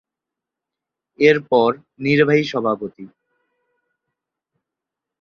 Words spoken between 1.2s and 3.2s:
এর পর নির্বাহী সভাপতি।